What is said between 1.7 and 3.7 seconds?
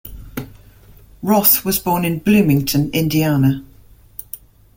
born in Bloomington, Indiana.